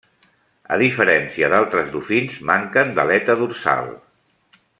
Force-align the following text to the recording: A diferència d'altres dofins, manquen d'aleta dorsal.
A 0.75 0.77
diferència 0.81 1.49
d'altres 1.55 1.93
dofins, 1.97 2.39
manquen 2.53 2.91
d'aleta 2.97 3.37
dorsal. 3.43 3.93